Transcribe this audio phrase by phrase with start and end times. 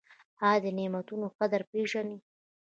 [0.47, 2.17] ایا د نعمتونو قدر پیژنئ؟